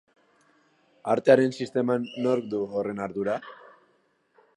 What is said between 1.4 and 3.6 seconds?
sisteman nork du horren ardura?